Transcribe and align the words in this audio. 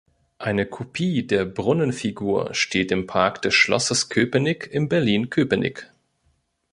Eine 0.39 0.65
Kopie 0.65 1.27
der 1.27 1.45
Brunnenfigur 1.45 2.55
steht 2.55 2.91
im 2.91 3.05
Park 3.05 3.43
des 3.43 3.53
Schlosses 3.53 4.09
Köpenick 4.09 4.65
in 4.73 4.89
Berlin-Köpenick. 4.89 5.91